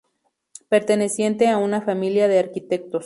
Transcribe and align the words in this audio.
Perteneciente 0.67 1.47
a 1.47 1.59
una 1.59 1.83
familia 1.83 2.27
de 2.27 2.39
arquitectos. 2.39 2.99